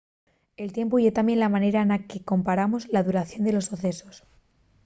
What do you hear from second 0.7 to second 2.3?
tiempu ye tamién la manera na que